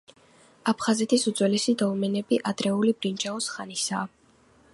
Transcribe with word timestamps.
აფხაზეთის 0.71 1.27
უძველესი 1.31 1.75
დოლმენები 1.83 2.41
ადრეული 2.53 2.97
ბრინჯაოს 3.03 3.51
ხანისაა. 3.57 4.11